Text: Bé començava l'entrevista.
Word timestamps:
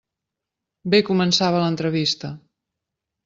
Bé 0.93 1.01
començava 1.09 1.61
l'entrevista. 1.65 2.31